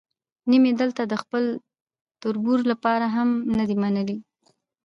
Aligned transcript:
نیم 0.49 0.63
یې 0.69 0.73
دلته 0.81 1.01
د 1.07 1.13
خپل 1.23 1.43
تربور 2.21 2.59
لپاره 2.71 3.05
هم 3.15 3.29
نه 3.57 3.63
دی 3.69 3.75
منلی. 3.83 4.17